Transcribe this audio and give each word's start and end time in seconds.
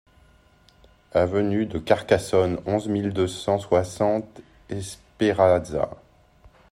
Avenue 1.13 1.67
de 1.67 1.77
Carcassonne, 1.77 2.57
onze 2.65 2.87
mille 2.87 3.13
deux 3.13 3.27
cent 3.27 3.59
soixante 3.59 4.41
Espéraza 4.67 5.91